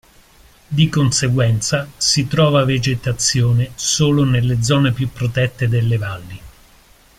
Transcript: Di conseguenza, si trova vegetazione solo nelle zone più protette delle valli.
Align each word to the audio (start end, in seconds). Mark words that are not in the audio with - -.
Di 0.67 0.89
conseguenza, 0.89 1.87
si 1.95 2.25
trova 2.27 2.65
vegetazione 2.65 3.73
solo 3.75 4.25
nelle 4.25 4.63
zone 4.63 4.93
più 4.93 5.09
protette 5.11 5.67
delle 5.67 5.97
valli. 5.99 6.41